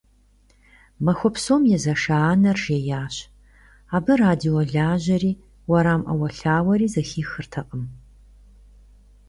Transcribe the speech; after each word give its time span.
Махуэ 1.05 1.29
псом 1.35 1.63
езэша 1.75 2.17
анэр 2.31 2.57
жеящ, 2.63 3.15
абы 3.95 4.13
радио 4.23 4.55
лажьэри, 4.73 5.31
уэрам 5.69 6.01
Ӏэуэлъауэри 6.05 6.87
зэхихыртэкъым. 6.93 7.83